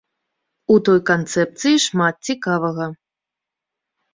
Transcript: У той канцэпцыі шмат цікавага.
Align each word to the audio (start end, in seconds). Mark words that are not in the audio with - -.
У 0.75 0.77
той 0.87 1.01
канцэпцыі 1.09 1.75
шмат 1.85 2.15
цікавага. 2.33 2.85